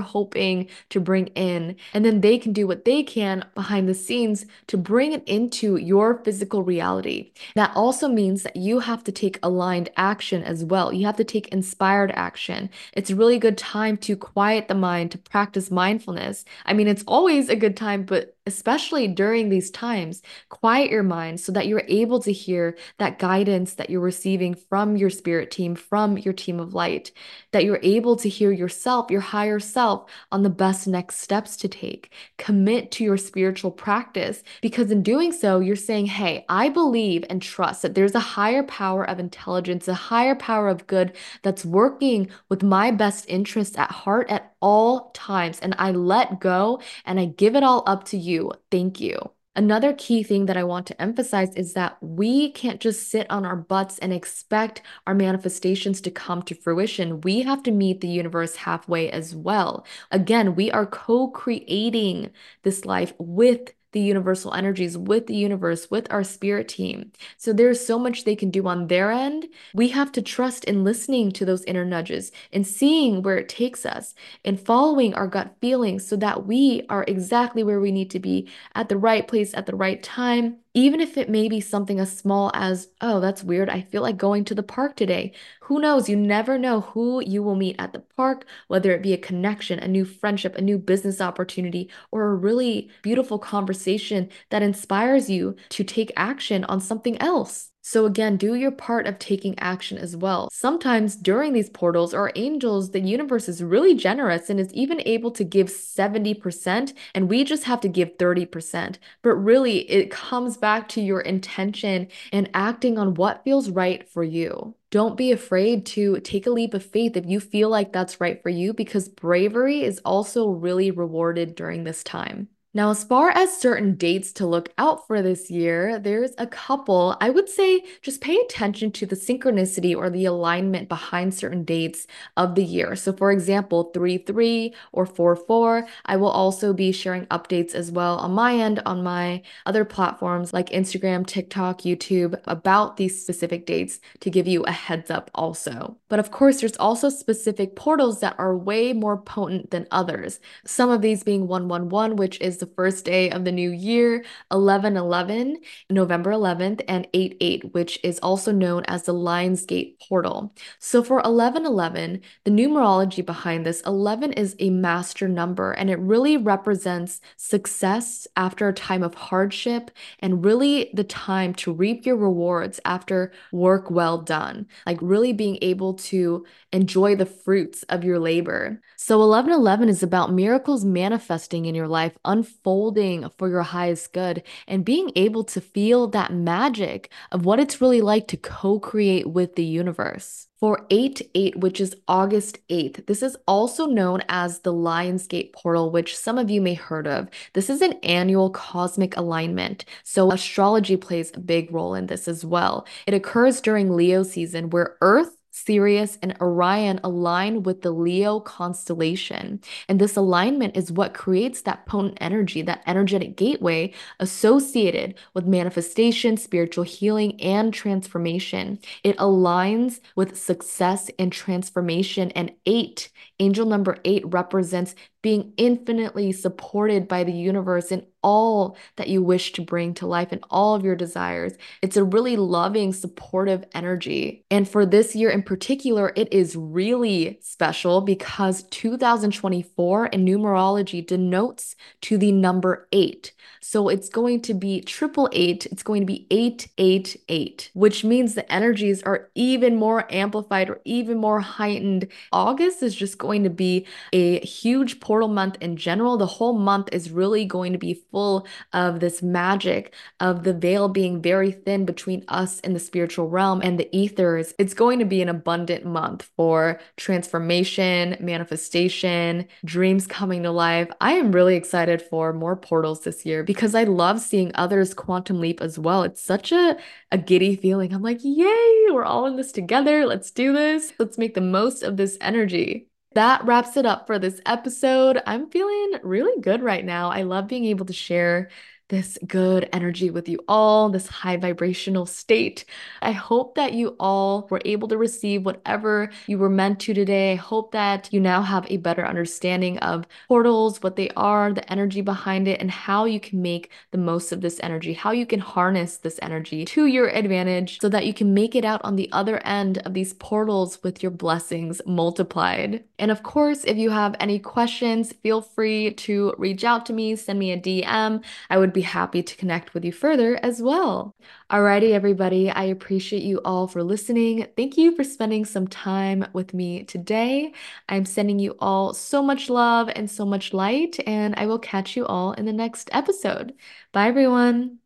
hoping 0.00 0.68
to 0.88 1.00
bring 1.00 1.26
in, 1.28 1.76
and 1.92 2.04
then 2.04 2.20
they 2.20 2.38
can 2.38 2.52
do 2.52 2.66
what 2.66 2.84
they 2.84 3.02
can 3.02 3.44
behind 3.54 3.88
the 3.88 3.94
scenes 3.94 4.46
to 4.66 4.76
bring 4.76 5.12
it 5.12 5.22
into 5.26 5.76
your 5.76 6.22
physical 6.24 6.62
reality. 6.62 7.32
That 7.54 7.72
also 7.74 8.08
means 8.08 8.42
that 8.42 8.56
you 8.56 8.80
have 8.80 9.04
to 9.04 9.12
take 9.12 9.38
aligned 9.42 9.90
action 9.96 10.42
as 10.42 10.64
well. 10.64 10.92
You 10.92 11.06
have 11.06 11.16
to 11.16 11.24
take 11.24 11.48
inspired 11.48 12.12
action. 12.12 12.70
It's 12.92 13.10
a 13.10 13.16
really 13.16 13.38
good 13.38 13.58
time 13.58 13.96
to 13.98 14.16
quiet 14.16 14.68
the 14.68 14.74
mind, 14.74 15.10
to 15.12 15.18
practice 15.18 15.70
mindfulness. 15.70 16.44
I 16.64 16.72
mean, 16.72 16.88
it's 16.88 17.04
always 17.06 17.48
a 17.48 17.56
good 17.56 17.76
time, 17.76 18.04
but 18.04 18.35
especially 18.46 19.08
during 19.08 19.48
these 19.48 19.70
times, 19.70 20.22
quiet 20.48 20.90
your 20.90 21.02
mind 21.02 21.40
so 21.40 21.52
that 21.52 21.66
you're 21.66 21.82
able 21.88 22.20
to 22.20 22.32
hear 22.32 22.76
that 22.98 23.18
guidance 23.18 23.74
that 23.74 23.90
you're 23.90 24.00
receiving 24.00 24.54
from 24.54 24.96
your 24.96 25.10
spirit 25.10 25.50
team, 25.50 25.74
from 25.74 26.16
your 26.18 26.32
team 26.32 26.60
of 26.60 26.74
light, 26.74 27.12
that 27.52 27.64
you're 27.64 27.80
able 27.82 28.16
to 28.16 28.28
hear 28.28 28.52
yourself, 28.52 29.10
your 29.10 29.20
higher 29.20 29.58
self, 29.58 30.10
on 30.32 30.42
the 30.42 30.50
best 30.50 30.86
next 30.86 31.18
steps 31.18 31.56
to 31.56 31.68
take. 31.68 32.12
Commit 32.38 32.90
to 32.92 33.04
your 33.04 33.16
spiritual 33.16 33.70
practice 33.70 34.42
because 34.62 34.90
in 34.90 35.02
doing 35.02 35.32
so, 35.32 35.60
you're 35.60 35.76
saying, 35.76 36.06
Hey, 36.06 36.44
I 36.48 36.68
believe 36.68 37.24
and 37.28 37.42
trust 37.42 37.82
that 37.82 37.94
there's 37.94 38.14
a 38.14 38.20
higher 38.20 38.62
power 38.62 39.08
of 39.08 39.18
intelligence, 39.18 39.88
a 39.88 39.94
higher 39.94 40.34
power 40.34 40.68
of 40.68 40.86
good 40.86 41.16
that's 41.42 41.64
working 41.64 42.28
with 42.48 42.62
my 42.62 42.90
best 42.90 43.24
interests 43.28 43.76
at 43.76 43.90
heart 43.90 44.30
at 44.30 44.52
all 44.60 45.10
times. 45.12 45.60
And 45.60 45.74
I 45.78 45.92
let 45.92 46.40
go 46.40 46.80
and 47.04 47.20
I 47.20 47.26
give 47.26 47.56
it 47.56 47.62
all 47.62 47.82
up 47.86 48.04
to 48.04 48.16
you. 48.16 48.52
Thank 48.70 49.00
you. 49.00 49.18
Another 49.56 49.94
key 49.94 50.22
thing 50.22 50.44
that 50.46 50.58
I 50.58 50.64
want 50.64 50.86
to 50.88 51.00
emphasize 51.00 51.54
is 51.54 51.72
that 51.72 51.96
we 52.02 52.50
can't 52.52 52.78
just 52.78 53.08
sit 53.08 53.26
on 53.30 53.46
our 53.46 53.56
butts 53.56 53.98
and 54.00 54.12
expect 54.12 54.82
our 55.06 55.14
manifestations 55.14 56.02
to 56.02 56.10
come 56.10 56.42
to 56.42 56.54
fruition. 56.54 57.22
We 57.22 57.40
have 57.40 57.62
to 57.62 57.70
meet 57.70 58.02
the 58.02 58.08
universe 58.08 58.54
halfway 58.54 59.10
as 59.10 59.34
well. 59.34 59.86
Again, 60.10 60.56
we 60.56 60.70
are 60.70 60.84
co 60.84 61.28
creating 61.28 62.32
this 62.64 62.84
life 62.84 63.14
with 63.18 63.72
the 63.96 64.02
universal 64.02 64.52
energies 64.52 64.98
with 64.98 65.26
the 65.26 65.34
universe, 65.34 65.90
with 65.90 66.06
our 66.12 66.22
spirit 66.22 66.68
team. 66.68 67.10
So 67.38 67.54
there's 67.54 67.84
so 67.84 67.98
much 67.98 68.24
they 68.24 68.36
can 68.36 68.50
do 68.50 68.68
on 68.68 68.88
their 68.88 69.10
end. 69.10 69.46
We 69.72 69.88
have 69.88 70.12
to 70.12 70.20
trust 70.20 70.64
in 70.64 70.84
listening 70.84 71.32
to 71.32 71.46
those 71.46 71.64
inner 71.64 71.86
nudges 71.86 72.30
and 72.52 72.66
seeing 72.66 73.22
where 73.22 73.38
it 73.38 73.48
takes 73.48 73.86
us 73.86 74.14
and 74.44 74.60
following 74.60 75.14
our 75.14 75.26
gut 75.26 75.56
feelings 75.62 76.06
so 76.06 76.14
that 76.16 76.44
we 76.44 76.82
are 76.90 77.06
exactly 77.08 77.64
where 77.64 77.80
we 77.80 77.90
need 77.90 78.10
to 78.10 78.20
be 78.20 78.50
at 78.74 78.90
the 78.90 78.98
right 78.98 79.26
place 79.26 79.54
at 79.54 79.64
the 79.64 79.74
right 79.74 80.02
time 80.02 80.58
even 80.76 81.00
if 81.00 81.16
it 81.16 81.30
may 81.30 81.48
be 81.48 81.60
something 81.60 81.98
as 82.00 82.16
small 82.16 82.50
as, 82.54 82.88
oh, 83.00 83.18
that's 83.18 83.42
weird, 83.42 83.70
I 83.70 83.80
feel 83.80 84.02
like 84.02 84.18
going 84.18 84.44
to 84.44 84.54
the 84.54 84.62
park 84.62 84.94
today. 84.94 85.32
Who 85.62 85.80
knows? 85.80 86.08
You 86.08 86.16
never 86.16 86.58
know 86.58 86.82
who 86.82 87.22
you 87.24 87.42
will 87.42 87.56
meet 87.56 87.76
at 87.78 87.94
the 87.94 88.00
park, 88.00 88.44
whether 88.68 88.92
it 88.92 89.02
be 89.02 89.14
a 89.14 89.18
connection, 89.18 89.78
a 89.78 89.88
new 89.88 90.04
friendship, 90.04 90.54
a 90.54 90.60
new 90.60 90.76
business 90.78 91.20
opportunity, 91.22 91.90
or 92.12 92.26
a 92.26 92.34
really 92.36 92.90
beautiful 93.02 93.38
conversation 93.38 94.28
that 94.50 94.62
inspires 94.62 95.30
you 95.30 95.56
to 95.70 95.82
take 95.82 96.12
action 96.14 96.62
on 96.64 96.80
something 96.82 97.18
else. 97.22 97.70
So, 97.88 98.04
again, 98.04 98.36
do 98.36 98.56
your 98.56 98.72
part 98.72 99.06
of 99.06 99.20
taking 99.20 99.56
action 99.60 99.96
as 99.96 100.16
well. 100.16 100.48
Sometimes 100.52 101.14
during 101.14 101.52
these 101.52 101.70
portals 101.70 102.12
or 102.12 102.32
angels, 102.34 102.90
the 102.90 102.98
universe 102.98 103.48
is 103.48 103.62
really 103.62 103.94
generous 103.94 104.50
and 104.50 104.58
is 104.58 104.74
even 104.74 105.00
able 105.06 105.30
to 105.30 105.44
give 105.44 105.68
70%, 105.68 106.92
and 107.14 107.28
we 107.28 107.44
just 107.44 107.62
have 107.62 107.80
to 107.82 107.88
give 107.88 108.18
30%. 108.18 108.98
But 109.22 109.36
really, 109.36 109.88
it 109.88 110.10
comes 110.10 110.56
back 110.56 110.88
to 110.90 111.00
your 111.00 111.20
intention 111.20 112.08
and 112.32 112.50
acting 112.54 112.98
on 112.98 113.14
what 113.14 113.44
feels 113.44 113.70
right 113.70 114.08
for 114.08 114.24
you. 114.24 114.74
Don't 114.90 115.16
be 115.16 115.30
afraid 115.30 115.86
to 115.86 116.18
take 116.18 116.48
a 116.48 116.50
leap 116.50 116.74
of 116.74 116.84
faith 116.84 117.16
if 117.16 117.24
you 117.24 117.38
feel 117.38 117.68
like 117.68 117.92
that's 117.92 118.20
right 118.20 118.42
for 118.42 118.50
you, 118.50 118.72
because 118.74 119.08
bravery 119.08 119.84
is 119.84 120.00
also 120.04 120.48
really 120.48 120.90
rewarded 120.90 121.54
during 121.54 121.84
this 121.84 122.02
time. 122.02 122.48
Now, 122.76 122.90
as 122.90 123.04
far 123.04 123.30
as 123.30 123.56
certain 123.56 123.94
dates 123.94 124.32
to 124.32 124.46
look 124.46 124.68
out 124.76 125.06
for 125.06 125.22
this 125.22 125.50
year, 125.50 125.98
there's 125.98 126.32
a 126.36 126.46
couple. 126.46 127.16
I 127.22 127.30
would 127.30 127.48
say 127.48 127.82
just 128.02 128.20
pay 128.20 128.36
attention 128.36 128.92
to 128.92 129.06
the 129.06 129.16
synchronicity 129.16 129.96
or 129.96 130.10
the 130.10 130.26
alignment 130.26 130.86
behind 130.86 131.32
certain 131.32 131.64
dates 131.64 132.06
of 132.36 132.54
the 132.54 132.62
year. 132.62 132.94
So, 132.94 133.14
for 133.14 133.32
example, 133.32 133.84
3 133.94 134.18
3 134.18 134.74
or 134.92 135.06
4 135.06 135.36
4. 135.36 135.88
I 136.04 136.16
will 136.16 136.28
also 136.28 136.74
be 136.74 136.92
sharing 136.92 137.24
updates 137.28 137.74
as 137.74 137.90
well 137.90 138.18
on 138.18 138.32
my 138.32 138.54
end 138.56 138.82
on 138.84 139.02
my 139.02 139.40
other 139.64 139.86
platforms 139.86 140.52
like 140.52 140.68
Instagram, 140.68 141.26
TikTok, 141.26 141.80
YouTube 141.80 142.38
about 142.44 142.98
these 142.98 143.18
specific 143.18 143.64
dates 143.64 144.00
to 144.20 144.28
give 144.28 144.46
you 144.46 144.64
a 144.64 144.70
heads 144.70 145.10
up 145.10 145.30
also. 145.34 145.96
But 146.10 146.18
of 146.18 146.30
course, 146.30 146.60
there's 146.60 146.76
also 146.76 147.08
specific 147.08 147.74
portals 147.74 148.20
that 148.20 148.36
are 148.38 148.54
way 148.54 148.92
more 148.92 149.16
potent 149.16 149.70
than 149.70 149.88
others. 149.90 150.40
Some 150.66 150.90
of 150.90 151.00
these 151.00 151.24
being 151.24 151.48
111, 151.48 152.16
which 152.16 152.38
is 152.42 152.58
the 152.58 152.65
the 152.66 152.74
first 152.74 153.04
day 153.04 153.30
of 153.30 153.44
the 153.44 153.52
new 153.52 153.70
year, 153.70 154.24
11 154.50 154.96
11, 154.96 155.58
November 155.90 156.30
11th, 156.30 156.82
and 156.88 157.06
8 157.12 157.36
8, 157.40 157.74
which 157.74 157.98
is 158.02 158.18
also 158.20 158.52
known 158.52 158.84
as 158.86 159.04
the 159.04 159.14
Lionsgate 159.14 159.98
portal. 160.08 160.52
So 160.78 161.02
for 161.02 161.20
11 161.24 161.64
11, 161.66 162.20
the 162.44 162.50
numerology 162.50 163.24
behind 163.24 163.64
this, 163.64 163.80
11 163.82 164.32
is 164.32 164.56
a 164.58 164.70
master 164.70 165.28
number 165.28 165.72
and 165.72 165.90
it 165.90 165.98
really 165.98 166.36
represents 166.36 167.20
success 167.36 168.26
after 168.36 168.68
a 168.68 168.72
time 168.72 169.02
of 169.02 169.14
hardship 169.14 169.90
and 170.20 170.44
really 170.44 170.90
the 170.94 171.04
time 171.04 171.54
to 171.54 171.72
reap 171.72 172.06
your 172.06 172.16
rewards 172.16 172.80
after 172.84 173.32
work 173.52 173.90
well 173.90 174.18
done, 174.18 174.66
like 174.86 174.98
really 175.00 175.32
being 175.32 175.58
able 175.62 175.94
to 175.94 176.44
enjoy 176.72 177.14
the 177.14 177.26
fruits 177.26 177.82
of 177.84 178.04
your 178.04 178.18
labor. 178.18 178.80
So 178.96 179.18
1111 179.18 179.88
is 179.88 180.02
about 180.02 180.32
miracles 180.32 180.84
manifesting 180.84 181.66
in 181.66 181.74
your 181.74 181.88
life, 181.88 182.16
unfolding 182.46 183.28
for 183.36 183.48
your 183.48 183.62
highest 183.62 184.12
good, 184.12 184.42
and 184.66 184.84
being 184.84 185.10
able 185.16 185.44
to 185.44 185.60
feel 185.60 186.06
that 186.08 186.32
magic 186.32 187.10
of 187.32 187.44
what 187.44 187.60
it's 187.60 187.80
really 187.80 188.00
like 188.00 188.28
to 188.28 188.36
co 188.36 188.78
create 188.78 189.28
with 189.28 189.56
the 189.56 189.64
universe. 189.64 190.48
For 190.58 190.86
8 190.88 191.30
8, 191.34 191.56
which 191.58 191.82
is 191.82 191.94
August 192.08 192.66
8th, 192.70 193.04
this 193.06 193.22
is 193.22 193.36
also 193.46 193.84
known 193.84 194.22
as 194.30 194.60
the 194.60 194.72
Lionsgate 194.72 195.52
portal, 195.52 195.90
which 195.90 196.16
some 196.16 196.38
of 196.38 196.48
you 196.48 196.62
may 196.62 196.72
have 196.72 196.86
heard 196.86 197.06
of. 197.06 197.28
This 197.52 197.68
is 197.68 197.82
an 197.82 197.92
annual 198.02 198.48
cosmic 198.48 199.18
alignment, 199.18 199.84
so 200.02 200.32
astrology 200.32 200.96
plays 200.96 201.30
a 201.34 201.40
big 201.40 201.70
role 201.72 201.94
in 201.94 202.06
this 202.06 202.26
as 202.26 202.42
well. 202.42 202.86
It 203.06 203.12
occurs 203.12 203.60
during 203.60 203.94
Leo 203.94 204.22
season 204.22 204.70
where 204.70 204.96
Earth 205.02 205.35
Sirius, 205.56 206.18
and 206.20 206.36
Orion 206.38 207.00
align 207.02 207.62
with 207.62 207.80
the 207.80 207.90
Leo 207.90 208.40
constellation. 208.40 209.58
And 209.88 209.98
this 209.98 210.14
alignment 210.14 210.76
is 210.76 210.92
what 210.92 211.14
creates 211.14 211.62
that 211.62 211.86
potent 211.86 212.18
energy, 212.20 212.60
that 212.60 212.82
energetic 212.86 213.36
gateway 213.36 213.94
associated 214.20 215.14
with 215.32 215.46
manifestation, 215.46 216.36
spiritual 216.36 216.84
healing, 216.84 217.40
and 217.40 217.72
transformation. 217.72 218.78
It 219.02 219.16
aligns 219.16 220.00
with 220.14 220.38
success 220.38 221.10
and 221.18 221.32
transformation. 221.32 222.30
And 222.32 222.52
eight 222.66 223.08
Angel 223.38 223.66
number 223.66 223.98
eight 224.04 224.22
represents 224.26 224.94
being 225.22 225.52
infinitely 225.56 226.30
supported 226.32 227.08
by 227.08 227.24
the 227.24 227.32
universe 227.32 227.90
in 227.90 228.06
all 228.22 228.76
that 228.96 229.08
you 229.08 229.22
wish 229.22 229.52
to 229.52 229.60
bring 229.60 229.94
to 229.94 230.06
life 230.06 230.32
and 230.32 230.44
all 230.50 230.74
of 230.74 230.84
your 230.84 230.96
desires. 230.96 231.54
It's 231.82 231.96
a 231.96 232.04
really 232.04 232.36
loving, 232.36 232.92
supportive 232.92 233.64
energy. 233.74 234.44
And 234.50 234.68
for 234.68 234.86
this 234.86 235.14
year 235.14 235.30
in 235.30 235.42
particular, 235.42 236.12
it 236.16 236.32
is 236.32 236.56
really 236.56 237.38
special 237.40 238.00
because 238.00 238.64
2024 238.64 240.06
in 240.06 240.24
numerology 240.24 241.06
denotes 241.06 241.76
to 242.02 242.18
the 242.18 242.32
number 242.32 242.88
eight. 242.92 243.32
So 243.60 243.88
it's 243.88 244.08
going 244.08 244.42
to 244.42 244.54
be 244.54 244.80
triple 244.80 245.28
eight. 245.32 245.66
It's 245.66 245.82
going 245.82 246.02
to 246.02 246.06
be 246.06 246.26
eight, 246.30 246.68
eight, 246.78 247.20
eight, 247.28 247.70
which 247.74 248.04
means 248.04 248.34
the 248.34 248.50
energies 248.52 249.02
are 249.02 249.28
even 249.34 249.76
more 249.76 250.06
amplified 250.12 250.70
or 250.70 250.80
even 250.84 251.18
more 251.18 251.40
heightened. 251.40 252.08
August 252.32 252.82
is 252.82 252.94
just 252.94 253.18
going 253.26 253.42
to 253.42 253.50
be 253.50 253.86
a 254.12 254.38
huge 254.40 255.00
portal 255.00 255.26
month 255.26 255.56
in 255.60 255.76
general. 255.76 256.16
The 256.16 256.26
whole 256.26 256.52
month 256.52 256.88
is 256.92 257.10
really 257.10 257.44
going 257.44 257.72
to 257.72 257.78
be 257.78 257.94
full 258.12 258.46
of 258.72 259.00
this 259.00 259.20
magic 259.20 259.92
of 260.20 260.44
the 260.44 260.52
veil 260.52 260.88
being 260.88 261.20
very 261.20 261.50
thin 261.50 261.84
between 261.84 262.24
us 262.28 262.60
and 262.60 262.74
the 262.74 262.80
spiritual 262.80 263.28
realm 263.28 263.60
and 263.64 263.80
the 263.80 263.88
ethers. 263.96 264.54
It's 264.58 264.74
going 264.74 265.00
to 265.00 265.04
be 265.04 265.22
an 265.22 265.28
abundant 265.28 265.84
month 265.84 266.30
for 266.36 266.78
transformation, 266.96 268.16
manifestation, 268.20 269.48
dreams 269.64 270.06
coming 270.06 270.44
to 270.44 270.52
life. 270.52 270.88
I 271.00 271.12
am 271.14 271.32
really 271.32 271.56
excited 271.56 272.00
for 272.00 272.32
more 272.32 272.54
portals 272.54 273.02
this 273.02 273.26
year 273.26 273.42
because 273.42 273.74
I 273.74 273.82
love 273.84 274.20
seeing 274.20 274.52
others 274.54 274.94
quantum 274.94 275.40
leap 275.40 275.60
as 275.60 275.80
well. 275.80 276.04
It's 276.04 276.22
such 276.22 276.52
a, 276.52 276.76
a 277.10 277.18
giddy 277.18 277.56
feeling. 277.56 277.92
I'm 277.92 278.02
like, 278.02 278.20
yay, 278.22 278.86
we're 278.92 279.04
all 279.04 279.26
in 279.26 279.34
this 279.34 279.50
together. 279.50 280.06
Let's 280.06 280.30
do 280.30 280.52
this. 280.52 280.92
Let's 281.00 281.18
make 281.18 281.34
the 281.34 281.40
most 281.40 281.82
of 281.82 281.96
this 281.96 282.16
energy 282.20 282.86
that 283.16 283.44
wraps 283.44 283.76
it 283.76 283.86
up 283.86 284.06
for 284.06 284.18
this 284.18 284.40
episode. 284.46 285.20
I'm 285.26 285.50
feeling 285.50 285.98
really 286.02 286.40
good 286.40 286.62
right 286.62 286.84
now. 286.84 287.10
I 287.10 287.22
love 287.22 287.48
being 287.48 287.64
able 287.66 287.86
to 287.86 287.92
share 287.92 288.50
this 288.88 289.18
good 289.26 289.68
energy 289.72 290.10
with 290.10 290.28
you 290.28 290.38
all, 290.46 290.88
this 290.88 291.08
high 291.08 291.36
vibrational 291.36 292.06
state. 292.06 292.64
I 293.02 293.12
hope 293.12 293.56
that 293.56 293.72
you 293.72 293.96
all 293.98 294.46
were 294.50 294.60
able 294.64 294.86
to 294.88 294.96
receive 294.96 295.44
whatever 295.44 296.10
you 296.26 296.38
were 296.38 296.48
meant 296.48 296.80
to 296.80 296.94
today. 296.94 297.32
I 297.32 297.36
hope 297.36 297.72
that 297.72 298.08
you 298.12 298.20
now 298.20 298.42
have 298.42 298.66
a 298.70 298.76
better 298.76 299.04
understanding 299.04 299.78
of 299.78 300.06
portals, 300.28 300.82
what 300.82 300.96
they 300.96 301.10
are, 301.16 301.52
the 301.52 301.70
energy 301.70 302.00
behind 302.00 302.46
it, 302.46 302.60
and 302.60 302.70
how 302.70 303.04
you 303.06 303.18
can 303.18 303.42
make 303.42 303.70
the 303.90 303.98
most 303.98 304.30
of 304.30 304.40
this 304.40 304.60
energy, 304.62 304.92
how 304.92 305.10
you 305.10 305.26
can 305.26 305.40
harness 305.40 305.96
this 305.96 306.18
energy 306.22 306.64
to 306.66 306.86
your 306.86 307.08
advantage 307.08 307.80
so 307.80 307.88
that 307.88 308.06
you 308.06 308.14
can 308.14 308.34
make 308.34 308.54
it 308.54 308.64
out 308.64 308.80
on 308.84 308.96
the 308.96 309.10
other 309.12 309.38
end 309.44 309.78
of 309.78 309.94
these 309.94 310.12
portals 310.14 310.82
with 310.84 311.02
your 311.02 311.10
blessings 311.10 311.80
multiplied. 311.86 312.84
And 312.98 313.10
of 313.10 313.22
course, 313.22 313.64
if 313.64 313.76
you 313.76 313.90
have 313.90 314.14
any 314.20 314.38
questions, 314.38 315.12
feel 315.22 315.42
free 315.42 315.92
to 315.94 316.34
reach 316.38 316.62
out 316.62 316.86
to 316.86 316.92
me, 316.92 317.16
send 317.16 317.38
me 317.38 317.52
a 317.52 317.58
DM. 317.58 318.22
I 318.48 318.58
would 318.58 318.72
be 318.76 318.82
happy 318.82 319.22
to 319.22 319.36
connect 319.36 319.72
with 319.72 319.84
you 319.84 319.90
further 319.90 320.38
as 320.42 320.60
well. 320.60 321.16
Alrighty, 321.50 321.92
everybody, 321.92 322.50
I 322.50 322.64
appreciate 322.64 323.22
you 323.22 323.40
all 323.44 323.66
for 323.66 323.82
listening. 323.82 324.46
Thank 324.54 324.76
you 324.76 324.94
for 324.94 325.02
spending 325.02 325.46
some 325.46 325.66
time 325.66 326.26
with 326.34 326.52
me 326.52 326.84
today. 326.84 327.54
I'm 327.88 328.04
sending 328.04 328.38
you 328.38 328.54
all 328.58 328.92
so 328.92 329.22
much 329.22 329.48
love 329.48 329.88
and 329.96 330.10
so 330.10 330.26
much 330.26 330.52
light, 330.52 331.00
and 331.06 331.34
I 331.36 331.46
will 331.46 331.58
catch 331.58 331.96
you 331.96 332.04
all 332.04 332.32
in 332.34 332.44
the 332.44 332.52
next 332.52 332.90
episode. 332.92 333.54
Bye, 333.92 334.08
everyone. 334.08 334.78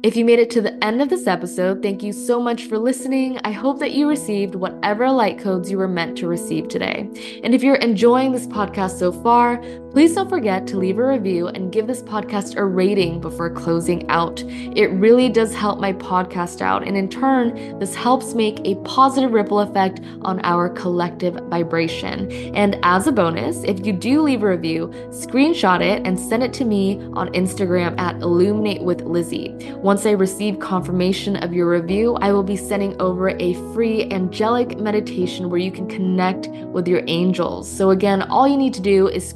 If 0.00 0.16
you 0.16 0.24
made 0.24 0.38
it 0.38 0.50
to 0.50 0.60
the 0.60 0.84
end 0.84 1.02
of 1.02 1.08
this 1.08 1.26
episode, 1.26 1.82
thank 1.82 2.04
you 2.04 2.12
so 2.12 2.40
much 2.40 2.66
for 2.66 2.78
listening. 2.78 3.38
I 3.42 3.50
hope 3.50 3.80
that 3.80 3.92
you 3.92 4.08
received 4.08 4.54
whatever 4.54 5.10
light 5.10 5.40
codes 5.40 5.72
you 5.72 5.76
were 5.76 5.88
meant 5.88 6.16
to 6.18 6.28
receive 6.28 6.68
today. 6.68 7.10
And 7.42 7.52
if 7.52 7.64
you're 7.64 7.74
enjoying 7.76 8.30
this 8.30 8.46
podcast 8.46 8.98
so 8.98 9.10
far, 9.10 9.60
please 9.92 10.14
don't 10.14 10.28
forget 10.28 10.66
to 10.66 10.78
leave 10.78 10.98
a 10.98 11.06
review 11.06 11.48
and 11.48 11.72
give 11.72 11.86
this 11.86 12.02
podcast 12.02 12.56
a 12.56 12.64
rating 12.64 13.20
before 13.20 13.50
closing 13.50 14.08
out. 14.10 14.42
It 14.46 14.88
really 14.92 15.28
does 15.28 15.54
help 15.54 15.80
my 15.80 15.92
podcast 15.92 16.60
out, 16.60 16.86
and 16.86 16.96
in 16.96 17.08
turn, 17.08 17.78
this 17.78 17.94
helps 17.94 18.34
make 18.34 18.60
a 18.64 18.76
positive 18.82 19.32
ripple 19.32 19.60
effect 19.60 20.00
on 20.22 20.40
our 20.44 20.68
collective 20.68 21.34
vibration. 21.48 22.30
And 22.54 22.78
as 22.82 23.06
a 23.06 23.12
bonus, 23.12 23.62
if 23.64 23.84
you 23.86 23.92
do 23.92 24.22
leave 24.22 24.42
a 24.42 24.50
review, 24.50 24.88
screenshot 25.08 25.80
it 25.80 26.06
and 26.06 26.18
send 26.18 26.42
it 26.42 26.52
to 26.54 26.64
me 26.64 27.02
on 27.14 27.32
Instagram 27.32 27.98
at 27.98 28.16
Illuminate 28.22 28.82
with 28.82 29.02
Lizzie. 29.02 29.54
Once 29.76 30.06
I 30.06 30.10
receive 30.10 30.60
confirmation 30.60 31.36
of 31.36 31.52
your 31.52 31.70
review, 31.70 32.14
I 32.16 32.32
will 32.32 32.42
be 32.42 32.56
sending 32.56 33.00
over 33.00 33.30
a 33.30 33.54
free 33.72 34.10
angelic 34.12 34.78
meditation 34.78 35.50
where 35.50 35.60
you 35.60 35.72
can 35.72 35.88
connect 35.88 36.48
with 36.48 36.86
your 36.86 37.02
angels. 37.06 37.70
So, 37.70 37.90
again, 37.90 38.22
all 38.22 38.46
you 38.46 38.56
need 38.56 38.74
to 38.74 38.82
do 38.82 39.08
is 39.08 39.26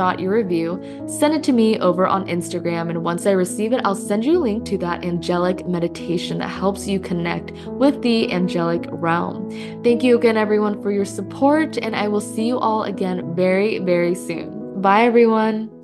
screenshot 0.00 0.20
your 0.20 0.32
review, 0.32 1.04
send 1.06 1.34
it 1.34 1.42
to 1.44 1.52
me 1.52 1.78
over 1.80 2.06
on 2.06 2.26
Instagram, 2.26 2.90
and 2.90 3.02
once 3.02 3.26
I 3.26 3.32
receive 3.32 3.72
it, 3.72 3.80
I'll 3.84 3.94
send 3.94 4.24
you 4.24 4.38
a 4.38 4.40
link 4.40 4.64
to 4.66 4.78
that 4.78 5.04
angelic 5.04 5.66
meditation 5.66 6.38
that 6.38 6.48
helps 6.48 6.86
you 6.86 7.00
connect 7.00 7.52
with 7.66 8.00
the 8.02 8.32
angelic 8.32 8.86
realm. 8.90 9.50
Thank 9.82 10.02
you 10.02 10.16
again, 10.16 10.36
everyone, 10.36 10.82
for 10.82 10.90
your 10.90 11.04
support, 11.04 11.76
and 11.78 11.94
I 11.94 12.08
will 12.08 12.20
see 12.20 12.46
you 12.46 12.58
all 12.58 12.84
again 12.84 13.34
very, 13.34 13.78
very 13.78 14.14
soon. 14.14 14.80
Bye, 14.80 15.04
everyone. 15.04 15.79